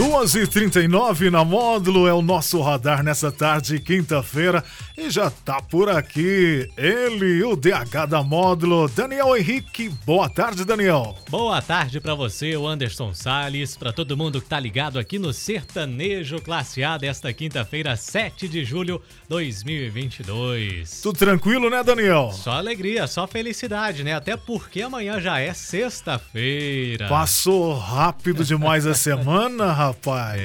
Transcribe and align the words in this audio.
2h39 0.00 1.28
na 1.28 1.44
módulo 1.44 2.08
é 2.08 2.14
o 2.14 2.22
nosso 2.22 2.58
radar 2.62 3.02
nessa 3.02 3.30
tarde, 3.30 3.78
quinta-feira. 3.78 4.64
E 4.96 5.10
já 5.10 5.30
tá 5.30 5.60
por 5.60 5.90
aqui 5.90 6.66
ele, 6.74 7.44
o 7.44 7.54
DH 7.54 8.06
da 8.08 8.22
módulo, 8.22 8.88
Daniel 8.88 9.36
Henrique. 9.36 9.90
Boa 10.06 10.30
tarde, 10.30 10.64
Daniel. 10.64 11.18
Boa 11.28 11.60
tarde 11.60 12.00
para 12.00 12.14
você, 12.14 12.56
o 12.56 12.66
Anderson 12.66 13.12
Sales, 13.12 13.76
para 13.76 13.92
todo 13.92 14.16
mundo 14.16 14.40
que 14.40 14.48
tá 14.48 14.58
ligado 14.58 14.98
aqui 14.98 15.18
no 15.18 15.34
Sertanejo 15.34 16.40
Classe 16.40 16.82
A 16.82 16.96
desta 16.96 17.30
quinta-feira, 17.34 17.94
7 17.94 18.48
de 18.48 18.64
julho 18.64 19.02
2022. 19.28 21.02
Tudo 21.02 21.18
tranquilo, 21.18 21.68
né, 21.68 21.84
Daniel? 21.84 22.32
Só 22.32 22.52
alegria, 22.52 23.06
só 23.06 23.26
felicidade, 23.26 24.02
né? 24.02 24.14
Até 24.14 24.34
porque 24.34 24.80
amanhã 24.80 25.20
já 25.20 25.40
é 25.40 25.52
sexta-feira. 25.52 27.06
Passou 27.06 27.76
rápido 27.76 28.42
demais 28.46 28.86
a 28.86 28.94
semana, 28.94 29.70
rapaz. 29.70 29.89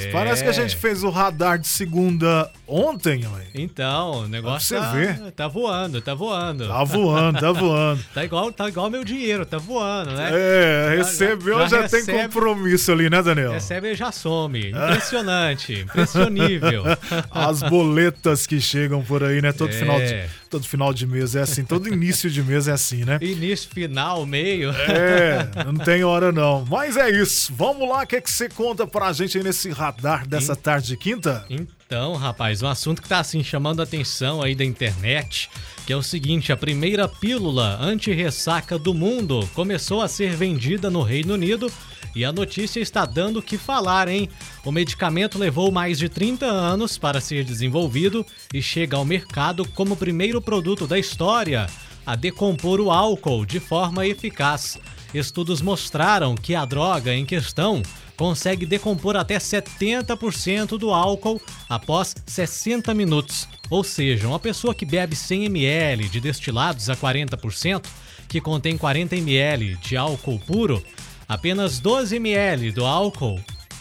É. 0.06 0.12
Parece 0.12 0.44
que 0.44 0.50
a 0.50 0.54
gente 0.54 0.76
fez 0.76 1.04
o 1.04 1.10
radar 1.10 1.58
de 1.60 1.68
segunda 1.68 2.50
ontem, 2.68 3.26
ué. 3.26 3.46
Então, 3.54 4.24
o 4.24 4.28
negócio 4.28 4.68
você 4.70 4.76
tá, 4.76 4.92
ver. 4.92 5.32
tá 5.32 5.48
voando, 5.48 6.02
tá 6.02 6.14
voando. 6.14 6.68
Tá 6.68 6.84
voando, 6.84 7.40
tá 7.40 7.52
voando. 7.52 8.06
Tá 8.14 8.24
igual, 8.24 8.52
tá 8.52 8.68
igual 8.70 8.90
meu 8.90 9.04
dinheiro, 9.04 9.46
tá 9.46 9.58
voando, 9.58 10.12
né? 10.12 10.30
É, 10.32 10.86
Já- 10.90 10.96
recebeu, 11.04 11.60
já 11.62 11.68
já, 11.68 11.90
tem 11.90 12.00
recebe- 12.00 12.24
compromisso 12.24 12.92
ali, 12.92 13.10
né, 13.10 13.22
Daniel? 13.22 13.52
Recebe 13.54 13.92
e 13.92 13.96
já 13.96 14.12
some. 14.12 14.70
Impressionante, 14.70 15.74
impressionível. 15.82 16.84
As 17.32 17.62
boletas 17.62 18.48
que 18.48 18.60
chegam 18.62 19.04
por 19.04 19.24
aí, 19.24 19.42
né? 19.42 19.52
Todo, 19.52 19.70
É. 19.70 19.74
final 19.74 20.00
de, 20.00 20.24
todo 20.50 20.68
final 20.68 20.94
de 20.94 21.06
mês 21.08 21.36
é 21.36 21.42
assim, 21.42 21.64
todo 21.64 21.88
início 21.88 22.30
de 22.30 22.42
mês 22.42 22.68
é 22.68 22.72
assim, 22.72 23.04
né? 23.04 23.18
Início, 23.22 23.70
final, 23.74 24.26
meio. 24.26 24.72
É, 24.72 25.48
não 25.66 25.76
tem 25.76 26.04
hora 26.04 26.32
não. 26.32 26.66
Mas 26.70 26.96
é 26.98 27.10
isso. 27.10 27.54
Vamos 27.56 27.88
lá, 27.90 28.04
o 28.04 28.08
que, 28.08 28.16
é 28.18 28.22
que 28.22 28.32
você 28.32 28.48
conta 28.50 28.88
pra 28.88 29.12
gente 29.14 29.35
aí 29.38 29.44
nesse 29.44 29.70
radar 29.70 30.28
dessa 30.28 30.56
tarde 30.56 30.88
de 30.88 30.98
quinta? 30.98 31.46
Então, 31.50 32.16
rapaz, 32.16 32.62
um 32.62 32.68
assunto 32.68 33.02
que 33.02 33.10
tá 33.10 33.20
assim 33.20 33.44
chamando 33.44 33.80
a 33.80 33.84
atenção 33.84 34.42
aí 34.42 34.56
da 34.56 34.64
internet, 34.64 35.50
que 35.86 35.94
é 35.94 35.96
o 35.96 36.02
seguinte, 36.02 36.52
a 36.52 36.58
primeira 36.58 37.08
pílula 37.08 37.78
anti-ressaca 37.82 38.80
do 38.80 38.94
mundo 38.94 39.48
começou 39.54 40.02
a 40.02 40.08
ser 40.08 40.36
vendida 40.36 40.90
no 40.90 41.02
Reino 41.02 41.34
Unido 41.34 41.72
e 42.16 42.24
a 42.24 42.32
notícia 42.32 42.80
está 42.80 43.06
dando 43.06 43.40
o 43.40 43.44
que 43.44 43.58
falar, 43.58 44.08
hein? 44.08 44.30
O 44.64 44.72
medicamento 44.72 45.38
levou 45.38 45.72
mais 45.72 45.98
de 45.98 46.08
30 46.08 46.46
anos 46.46 46.98
para 46.98 47.20
ser 47.20 47.44
desenvolvido 47.44 48.26
e 48.54 48.62
chega 48.62 48.96
ao 48.96 49.06
mercado 49.06 49.68
como 49.70 49.94
o 49.94 49.98
primeiro 49.98 50.42
produto 50.42 50.88
da 50.88 50.98
história 50.98 51.68
a 52.06 52.16
decompor 52.16 52.80
o 52.80 52.92
álcool 52.92 53.46
de 53.46 53.60
forma 53.60 54.06
eficaz. 54.06 54.80
Estudos 55.18 55.62
mostraram 55.62 56.36
que 56.36 56.54
a 56.54 56.66
droga 56.66 57.16
em 57.16 57.26
questão 57.26 57.82
consegue 58.18 58.66
decompor 58.66 59.16
até 59.16 59.38
70% 59.38 60.78
do 60.78 60.92
álcool 60.92 61.42
após 61.70 62.14
60 62.26 62.94
minutos. 62.94 63.48
Ou 63.70 63.82
seja, 63.82 64.28
uma 64.28 64.40
pessoa 64.40 64.76
que 64.76 64.86
bebe 64.86 65.16
100 65.16 65.46
ml 65.46 66.10
de 66.10 66.20
destilados 66.20 66.90
a 66.90 66.98
40%, 66.98 67.86
que 68.28 68.42
contém 68.42 68.78
40 68.78 69.16
ml 69.16 69.78
de 69.78 69.96
álcool 69.96 70.38
puro, 70.40 70.84
apenas 71.30 71.80
12 71.80 72.18
ml 72.18 72.74
do 72.74 72.86
álcool 72.86 73.40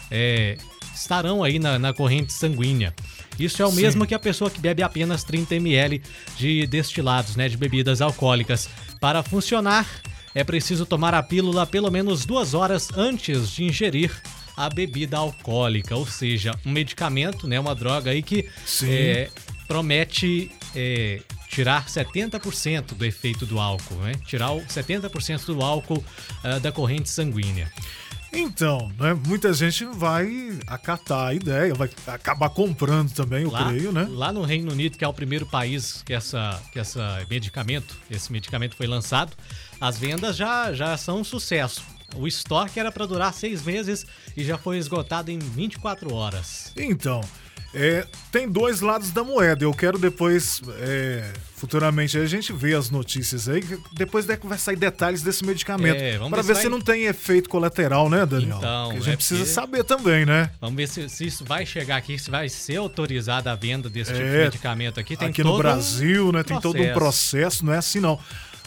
é, 0.09 0.57
estarão 0.95 1.43
aí 1.43 1.59
na, 1.59 1.77
na 1.77 1.93
corrente 1.93 2.31
sanguínea. 2.31 2.93
Isso 3.37 3.61
é 3.61 3.65
o 3.65 3.71
Sim. 3.71 3.81
mesmo 3.81 4.07
que 4.07 4.15
a 4.15 4.19
pessoa 4.19 4.49
que 4.49 4.61
bebe 4.61 4.81
apenas 4.81 5.25
30 5.25 5.55
ml 5.55 6.01
de 6.37 6.65
destilados, 6.65 7.35
né, 7.35 7.49
de 7.49 7.57
bebidas 7.57 8.01
alcoólicas. 8.01 8.69
Para 9.01 9.21
funcionar, 9.21 9.85
é 10.35 10.43
preciso 10.43 10.85
tomar 10.85 11.13
a 11.13 11.23
pílula 11.23 11.65
pelo 11.65 11.89
menos 11.89 12.25
duas 12.25 12.53
horas 12.53 12.89
antes 12.95 13.49
de 13.49 13.63
ingerir 13.63 14.11
a 14.55 14.69
bebida 14.69 15.17
alcoólica, 15.17 15.95
ou 15.95 16.05
seja, 16.05 16.53
um 16.65 16.71
medicamento, 16.71 17.47
né, 17.47 17.59
uma 17.59 17.73
droga 17.73 18.11
aí 18.11 18.21
que 18.21 18.47
é, 18.83 19.29
promete 19.67 20.51
é, 20.75 21.21
tirar 21.49 21.85
70% 21.87 22.95
do 22.95 23.05
efeito 23.05 23.45
do 23.45 23.59
álcool, 23.59 23.95
né? 23.95 24.11
Tirar 24.25 24.51
o 24.51 24.61
70% 24.65 25.45
do 25.45 25.61
álcool 25.61 26.03
ah, 26.43 26.59
da 26.59 26.71
corrente 26.71 27.09
sanguínea. 27.09 27.71
Então, 28.37 28.91
né? 28.99 29.13
Muita 29.25 29.53
gente 29.53 29.85
vai 29.85 30.57
acatar 30.67 31.27
a 31.27 31.33
ideia, 31.33 31.73
vai 31.73 31.89
acabar 32.07 32.49
comprando 32.49 33.11
também, 33.13 33.43
eu 33.43 33.51
Lá, 33.51 33.65
creio, 33.69 33.91
né? 33.91 34.07
lá 34.09 34.31
no 34.33 34.43
Reino 34.43 34.71
Unido, 34.71 34.97
que 34.97 35.03
é 35.03 35.07
o 35.07 35.13
primeiro 35.13 35.45
país 35.45 36.01
que 36.05 36.13
essa, 36.13 36.61
que 36.71 36.79
essa 36.79 37.25
medicamento, 37.29 37.95
esse 38.09 38.31
medicamento 38.31 38.75
foi 38.75 38.87
lançado, 38.87 39.33
as 39.79 39.97
vendas 39.97 40.35
já, 40.35 40.73
já 40.73 40.95
são 40.97 41.19
um 41.19 41.23
sucesso. 41.23 41.83
O 42.15 42.27
estoque 42.27 42.79
era 42.79 42.91
para 42.91 43.05
durar 43.05 43.33
seis 43.33 43.63
meses 43.63 44.05
e 44.37 44.43
já 44.43 44.57
foi 44.57 44.77
esgotado 44.77 45.31
em 45.31 45.39
24 45.39 46.13
horas. 46.13 46.71
Então, 46.77 47.21
é, 47.75 48.07
tem 48.31 48.47
dois 48.49 48.81
lados 48.81 49.11
da 49.11 49.23
moeda. 49.23 49.63
Eu 49.63 49.73
quero 49.73 49.97
depois, 49.99 50.61
é, 50.79 51.31
futuramente, 51.55 52.17
a 52.17 52.25
gente 52.25 52.51
vê 52.53 52.73
as 52.73 52.89
notícias 52.89 53.47
aí, 53.49 53.61
depois 53.93 54.25
vai 54.25 54.57
sair 54.57 54.75
detalhes 54.75 55.21
desse 55.21 55.45
medicamento. 55.45 55.97
É, 55.99 56.17
pra 56.17 56.41
ver 56.41 56.55
se 56.55 56.61
vai- 56.63 56.71
não 56.71 56.79
tem 56.81 57.03
efeito 57.05 57.49
colateral, 57.49 58.09
né, 58.09 58.25
Daniel? 58.25 58.57
Então, 58.57 58.91
a 58.91 58.93
gente 58.95 59.09
é 59.09 59.15
precisa 59.15 59.39
porque- 59.41 59.53
saber 59.53 59.83
também, 59.83 60.25
né? 60.25 60.49
Vamos 60.61 60.75
ver 60.77 60.87
se, 60.87 61.07
se 61.09 61.25
isso 61.27 61.43
vai 61.45 61.65
chegar 61.65 61.97
aqui, 61.97 62.17
se 62.17 62.31
vai 62.31 62.47
ser 62.49 62.77
autorizada 62.77 63.51
a 63.51 63.55
venda 63.55 63.89
desse 63.89 64.11
tipo 64.13 64.23
de 64.25 64.35
É, 64.35 64.43
medicamento 64.45 64.99
aqui. 64.99 65.15
Tem 65.17 65.27
Aqui 65.29 65.43
no 65.43 65.55
um 65.55 65.57
Brasil, 65.57 66.31
né? 66.31 66.43
Tem 66.43 66.59
todo 66.59 66.81
um 66.81 66.93
processo, 66.93 67.65
não 67.65 67.73
é 67.73 67.77
assim 67.77 67.99
não. 67.99 68.19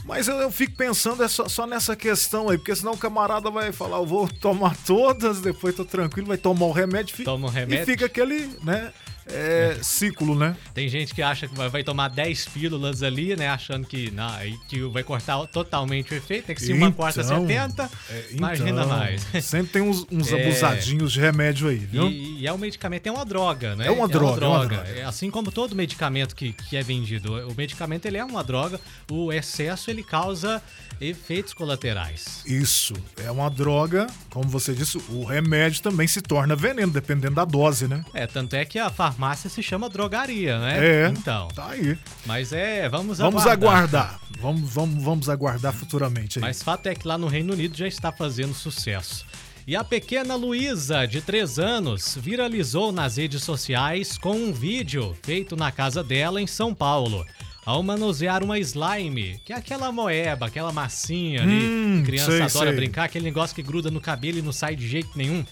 Mas 0.09 0.27
eu, 0.27 0.37
eu 0.37 0.51
fico 0.51 0.75
pensando 0.75 1.23
é 1.23 1.29
só, 1.29 1.47
só 1.49 1.67
nessa 1.67 1.95
questão 1.95 2.49
aí, 2.49 2.57
porque 2.57 2.75
senão 2.75 2.93
o 2.93 2.97
camarada 2.97 3.51
vai 3.51 3.71
falar, 3.73 3.99
eu 3.99 4.07
vou 4.07 4.27
tomar 4.27 4.75
todas, 4.87 5.43
depois 5.43 5.75
tô 5.77 5.85
tranquilo, 5.85 6.27
vai 6.29 6.39
tomar 6.39 6.65
o 6.65 6.73
remédio, 6.73 7.23
Toma 7.23 7.47
o 7.47 7.51
remédio. 7.51 7.83
e 7.83 7.87
fica 7.87 8.07
aquele, 8.07 8.51
né, 8.65 8.91
é, 9.31 9.79
ciclo, 9.83 10.35
né? 10.35 10.57
Tem 10.75 10.89
gente 10.89 11.15
que 11.15 11.23
acha 11.23 11.47
que 11.47 11.55
vai, 11.55 11.83
tomar 11.83 12.09
10 12.09 12.47
pílulas 12.47 13.03
ali, 13.03 13.37
né? 13.37 13.49
Achando 13.49 13.87
que, 13.87 14.11
não, 14.11 14.31
que 14.69 14.81
vai 14.83 15.03
cortar 15.03 15.39
totalmente 15.47 16.13
o 16.13 16.17
efeito. 16.17 16.51
É 16.51 16.55
que 16.55 16.63
se 16.63 16.73
uma 16.73 16.91
corta 16.93 17.21
Então, 17.21 17.47
70, 17.47 17.91
é, 18.11 18.25
imagina 18.33 18.71
então, 18.71 18.89
mais. 18.89 19.23
Sempre 19.45 19.73
tem 19.73 19.83
uns, 19.83 20.07
uns 20.11 20.33
É. 20.39 20.43
abusadinhos 20.43 21.13
de 21.13 21.21
remédio 21.21 21.69
aí, 21.69 21.79
viu? 21.79 22.09
E, 22.09 22.41
e 22.41 22.47
é 22.47 22.53
um 22.53 22.59
medicamento, 22.59 23.07
é 23.07 23.11
uma 23.11 23.25
droga, 23.25 23.75
né? 23.77 23.87
É 23.87 23.91
uma 23.91 24.07
droga, 24.07 24.45
é 24.45 24.49
uma 24.49 24.67
droga. 24.67 24.89
É 24.89 25.05
assim 25.05 25.31
como 25.31 25.51
todo 25.51 25.75
medicamento 25.75 26.35
que, 26.35 26.53
que 26.53 26.77
é 26.77 26.83
vendido. 26.83 27.33
O 27.49 27.55
medicamento 27.57 28.07
ele 28.07 28.19
é 28.19 28.25
uma 28.25 28.45
droga, 28.45 28.81
o 29.11 29.33
excesso 29.33 29.91
ele 29.91 30.03
causa 30.03 30.63
efeitos 31.01 31.55
colaterais. 31.55 32.43
Isso, 32.47 32.95
é 33.17 33.31
uma 33.31 33.49
droga, 33.49 34.07
como 34.31 34.49
você 34.49 34.75
disse, 34.75 34.99
o 35.09 35.25
remédio 35.25 35.83
também 35.83 36.07
se 36.09 36.21
torna 36.21 36.57
veneno, 36.57 36.93
dependendo 36.93 37.37
da 37.37 37.45
dose, 37.45 37.87
né? 37.87 38.05
É, 38.13 38.27
tanto 38.27 38.55
é 38.55 38.65
que 38.65 38.79
a 38.79 38.91
farmácia 38.91 39.18
se 39.51 39.63
chama 39.63 39.89
drogaria, 39.89 40.59
né? 40.59 40.79
É, 41.05 41.09
Então, 41.09 41.49
tá 41.49 41.71
aí. 41.71 41.99
mas 42.25 42.53
é, 42.53 42.89
vamos 42.89 43.19
Vamos 43.19 43.43
aguardar. 43.47 44.03
aguardar. 44.15 44.21
Vamos, 44.41 44.71
vamos, 44.73 45.03
vamos 45.03 45.29
aguardar 45.29 45.73
futuramente 45.75 46.39
aí. 46.39 46.43
Mas 46.43 46.63
fato 46.63 46.87
é 46.87 46.95
que 46.95 47.07
lá 47.07 47.19
no 47.19 47.27
Reino 47.27 47.53
Unido 47.53 47.77
já 47.77 47.87
está 47.89 48.13
fazendo 48.13 48.55
sucesso. 48.55 49.27
E 49.67 49.77
a 49.77 49.85
pequena 49.85 50.35
Luísa, 50.35 51.05
de 51.07 51.21
3 51.21 51.59
anos, 51.59 52.17
viralizou 52.19 52.91
nas 52.93 53.17
redes 53.19 53.43
sociais 53.43 54.17
com 54.17 54.33
um 54.35 54.53
vídeo 54.53 55.15
feito 55.23 55.57
na 55.57 55.71
casa 55.71 56.03
dela 56.03 56.41
em 56.41 56.47
São 56.47 56.73
Paulo. 56.75 57.27
Ao 57.67 57.83
manusear 57.83 58.43
uma 58.43 58.59
slime, 58.59 59.39
que 59.45 59.53
é 59.53 59.57
aquela 59.57 59.93
moeba, 59.93 60.47
aquela 60.47 60.73
massinha 60.73 61.43
ali, 61.43 61.67
Hum, 61.67 62.03
criança 62.07 62.31
sei, 62.31 62.41
adora 62.41 62.71
sei. 62.71 62.77
brincar, 62.77 63.05
aquele 63.05 63.27
negócio 63.27 63.55
que 63.55 63.63
gruda 63.63 63.91
no 63.91 64.01
cabelo 64.01 64.39
e 64.39 64.43
não 64.43 64.53
sai 64.53 64.75
de 64.75 64.89
jeito 64.89 65.11
nenhum. 65.15 65.45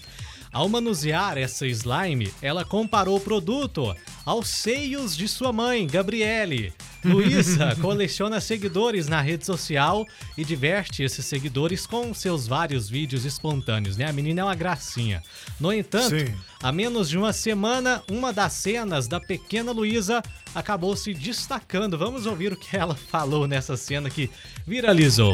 Ao 0.51 0.67
manusear 0.67 1.37
essa 1.37 1.67
slime, 1.67 2.33
ela 2.41 2.65
comparou 2.65 3.17
o 3.17 3.21
produto 3.21 3.95
aos 4.25 4.47
seios 4.47 5.15
de 5.15 5.27
sua 5.27 5.51
mãe, 5.53 5.85
Gabriele. 5.85 6.73
Luísa 7.05 7.75
coleciona 7.79 8.41
seguidores 8.41 9.07
na 9.07 9.21
rede 9.21 9.45
social 9.45 10.05
e 10.37 10.43
diverte 10.43 11.03
esses 11.03 11.25
seguidores 11.25 11.85
com 11.85 12.13
seus 12.13 12.47
vários 12.47 12.89
vídeos 12.89 13.23
espontâneos, 13.23 13.95
né? 13.95 14.05
A 14.05 14.13
menina 14.13 14.41
é 14.41 14.43
uma 14.43 14.55
gracinha. 14.55 15.21
No 15.59 15.71
entanto, 15.71 16.19
Sim. 16.19 16.33
há 16.61 16.71
menos 16.71 17.07
de 17.07 17.17
uma 17.17 17.31
semana, 17.31 18.03
uma 18.11 18.33
das 18.33 18.53
cenas 18.53 19.07
da 19.07 19.19
pequena 19.19 19.71
Luísa 19.71 20.21
acabou 20.53 20.95
se 20.95 21.13
destacando. 21.13 21.97
Vamos 21.97 22.25
ouvir 22.25 22.51
o 22.51 22.57
que 22.57 22.75
ela 22.75 22.95
falou 22.95 23.47
nessa 23.47 23.77
cena 23.77 24.09
que 24.09 24.29
viralizou. 24.65 25.33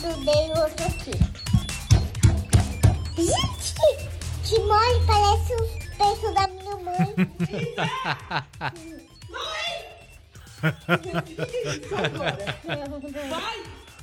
grudei 0.00 0.34
o 0.34 0.60
outro 0.60 0.86
aqui. 0.86 1.12
Gente, 3.16 4.11
mole, 4.60 5.00
parece 5.06 5.54
os 5.54 5.70
peitos 5.96 6.34
da 6.34 6.46
minha 6.48 6.76
mãe. 6.76 7.14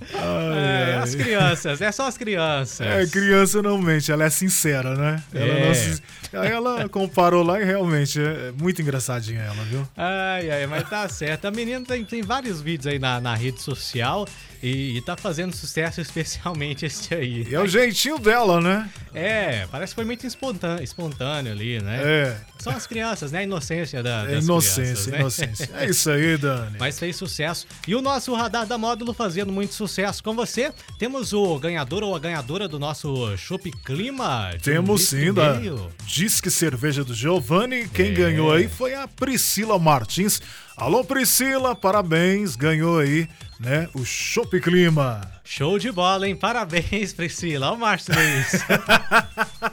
É, 0.02 1.00
as 1.02 1.16
crianças, 1.16 1.82
é 1.82 1.92
só 1.92 2.08
as 2.08 2.18
crianças. 2.18 2.86
É, 2.86 3.06
criança 3.08 3.62
não 3.62 3.78
mente, 3.78 4.12
ela 4.12 4.24
é 4.26 4.30
sincera, 4.30 4.96
né? 4.96 5.24
Ela 5.34 5.46
É. 5.54 5.68
não 5.68 5.74
se- 5.76 6.02
ela 6.32 6.88
comparou 6.90 7.44
lá 7.44 7.60
e 7.60 7.66
realmente 7.66 8.20
é 8.22 8.52
muito 8.60 8.82
engraçadinha 8.82 9.42
ela, 9.42 9.64
viu? 9.66 9.88
Ai, 9.98 10.50
ai, 10.52 10.68
mas 10.68 10.88
tá 10.90 11.08
certo. 11.10 11.46
A 11.46 11.52
menina 11.52 11.84
tem, 11.86 12.06
tem 12.06 12.22
vários 12.22 12.62
vídeos 12.62 12.88
aí 12.88 13.00
na, 13.00 13.20
na 13.20 13.34
rede 13.36 13.62
social 13.62 14.28
e, 14.62 14.98
e 14.98 15.02
tá 15.02 15.18
fazendo 15.18 15.56
sucesso, 15.56 16.00
especialmente 16.02 16.86
esse 16.86 17.14
aí. 17.14 17.48
E 17.50 17.56
é 17.56 17.60
o 17.60 17.68
jeitinho 17.68 18.20
dela, 18.20 18.62
né? 18.62 18.90
É, 19.14 19.68
parece 19.72 19.92
que 19.92 19.96
foi 19.96 20.06
muito 20.06 20.26
espontâneo, 20.28 20.84
espontâneo 20.84 21.52
ali, 21.52 21.82
né? 21.82 22.00
É, 22.04 22.38
São 22.60 22.74
as 22.74 22.86
crianças, 22.86 23.32
né? 23.32 23.40
A 23.40 23.44
inocência 23.44 24.04
da, 24.04 24.24
é 24.26 24.36
das 24.36 24.44
inocência, 24.44 24.84
crianças, 24.84 25.08
né? 25.08 25.20
inocência. 25.20 25.70
É 25.74 25.86
isso 25.90 26.10
aí, 26.12 26.38
Dani. 26.38 26.78
Mas 26.80 27.00
fez 27.00 27.16
sucesso. 27.16 27.66
E 27.88 27.96
o 27.96 28.02
nosso 28.02 28.34
radar 28.36 28.66
da 28.68 28.78
módulo 28.78 29.14
fazendo 29.14 29.52
muito 29.52 29.74
sucesso 29.74 29.89
com 30.24 30.36
você. 30.36 30.72
Temos 30.98 31.34
o 31.34 31.58
ganhador 31.60 32.04
ou 32.04 32.16
a 32.16 32.20
ganhadora 32.20 32.68
do 32.68 32.78
nosso 32.80 33.36
Chopp 33.38 33.72
Clima. 33.84 34.52
um 34.54 34.58
Temos 34.60 35.12
litro 35.12 35.28
sim, 35.28 35.34
da 35.34 35.54
meio. 35.56 35.92
Disque 36.06 36.50
Cerveja 36.52 37.04
do 37.04 37.14
Giovanni. 37.14 37.88
Quem 37.90 38.08
É. 38.08 38.12
ganhou 38.12 38.52
aí 38.54 38.68
foi 38.68 38.94
a 38.94 39.08
Priscila 39.08 39.78
Martins. 39.80 40.42
Alô, 40.78 41.04
Priscila, 41.04 41.76
parabéns. 41.76 42.56
Ganhou 42.56 43.00
aí, 43.00 43.28
né, 43.60 43.90
o 43.94 44.06
Chopp 44.06 44.60
Clima. 44.62 45.22
Show 45.44 45.78
de 45.80 45.92
bola, 45.92 46.28
hein? 46.28 46.36
Parabéns, 46.36 47.12
Priscila. 47.14 47.68
Olha 47.68 47.76
o 47.76 47.80
Márcio 47.80 48.14
Luiz. 48.14 48.52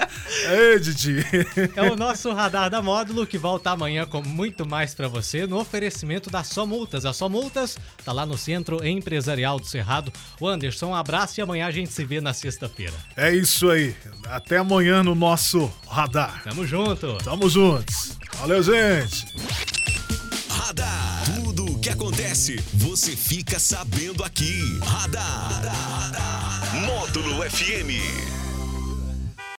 Ei, 0.48 0.78
Didi. 0.78 1.24
É 1.74 1.82
o 1.82 1.96
nosso 1.96 2.32
radar 2.32 2.70
da 2.70 2.82
módulo 2.82 3.26
que 3.26 3.38
volta 3.38 3.70
amanhã 3.70 4.06
com 4.06 4.22
muito 4.22 4.66
mais 4.66 4.94
pra 4.94 5.08
você 5.08 5.46
no 5.46 5.58
oferecimento 5.58 6.30
da 6.30 6.44
Só 6.44 6.66
Multas. 6.66 7.04
A 7.04 7.12
Só 7.12 7.28
Multas 7.28 7.78
tá 8.04 8.12
lá 8.12 8.26
no 8.26 8.36
Centro 8.36 8.84
Empresarial 8.86 9.58
do 9.58 9.66
Cerrado. 9.66 10.12
O 10.40 10.48
Anderson, 10.48 10.86
um 10.86 10.94
abraço 10.94 11.40
e 11.40 11.42
amanhã 11.42 11.66
a 11.66 11.70
gente 11.70 11.92
se 11.92 12.04
vê 12.04 12.20
na 12.20 12.32
sexta-feira. 12.32 12.94
É 13.16 13.34
isso 13.34 13.68
aí. 13.70 13.94
Até 14.28 14.58
amanhã 14.58 15.02
no 15.02 15.14
nosso 15.14 15.72
radar. 15.88 16.42
Tamo 16.44 16.66
junto. 16.66 17.18
Tamo 17.24 17.48
juntos. 17.48 18.16
Valeu, 18.38 18.62
gente. 18.62 19.26
Radar. 20.48 21.22
Tudo 21.34 21.66
o 21.66 21.78
que 21.78 21.88
acontece, 21.88 22.56
você 22.74 23.16
fica 23.16 23.58
sabendo 23.58 24.22
aqui. 24.22 24.60
Radar. 24.82 25.66
Módulo 26.86 27.42
FM. 27.50 28.45